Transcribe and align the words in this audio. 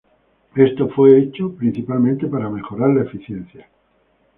Esto 0.55 0.89
fue 0.89 1.15
hecho 1.19 1.53
principalmente 1.53 2.25
para 2.25 2.49
mejorar 2.49 2.89
la 2.89 3.03
eficiencia. 3.03 3.69